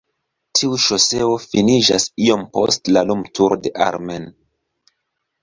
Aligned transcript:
Tiu 0.59 0.77
ŝoseo 0.85 1.27
finiĝas 1.43 2.07
iom 2.29 2.47
post 2.57 2.91
la 2.97 3.05
lumturo 3.11 3.61
de 3.67 3.75
Ar-Men. 3.91 4.29